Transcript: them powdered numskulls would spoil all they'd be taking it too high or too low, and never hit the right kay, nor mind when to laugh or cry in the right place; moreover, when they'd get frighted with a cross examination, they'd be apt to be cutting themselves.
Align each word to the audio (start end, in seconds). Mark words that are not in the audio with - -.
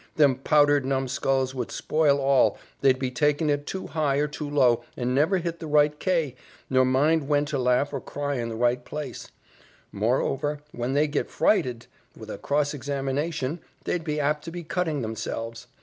them 0.15 0.35
powdered 0.37 0.83
numskulls 0.83 1.53
would 1.53 1.69
spoil 1.71 2.17
all 2.17 2.57
they'd 2.79 2.97
be 2.97 3.11
taking 3.11 3.51
it 3.51 3.67
too 3.67 3.85
high 3.85 4.15
or 4.17 4.27
too 4.27 4.49
low, 4.49 4.83
and 4.97 5.13
never 5.13 5.37
hit 5.37 5.59
the 5.59 5.67
right 5.67 5.99
kay, 5.99 6.35
nor 6.71 6.83
mind 6.83 7.27
when 7.27 7.45
to 7.45 7.59
laugh 7.59 7.93
or 7.93 8.01
cry 8.01 8.33
in 8.33 8.49
the 8.49 8.55
right 8.55 8.83
place; 8.83 9.27
moreover, 9.91 10.59
when 10.71 10.93
they'd 10.95 11.11
get 11.11 11.29
frighted 11.29 11.85
with 12.17 12.31
a 12.31 12.39
cross 12.39 12.73
examination, 12.73 13.59
they'd 13.83 14.03
be 14.03 14.19
apt 14.19 14.43
to 14.43 14.49
be 14.49 14.63
cutting 14.63 15.03
themselves. 15.03 15.67